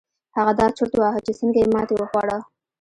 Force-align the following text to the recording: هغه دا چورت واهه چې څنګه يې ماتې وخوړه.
هغه 0.37 0.51
دا 0.59 0.67
چورت 0.77 0.93
واهه 0.95 1.19
چې 1.25 1.31
څنګه 1.39 1.57
يې 1.61 1.67
ماتې 1.73 1.95
وخوړه. 1.97 2.37